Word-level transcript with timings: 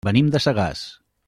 Venim 0.07 0.29
de 0.35 0.41
Sagàs. 0.45 0.81